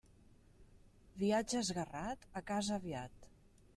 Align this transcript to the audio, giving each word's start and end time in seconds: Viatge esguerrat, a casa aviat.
Viatge 1.23 1.59
esguerrat, 1.61 2.25
a 2.41 2.43
casa 2.51 2.77
aviat. 2.79 3.33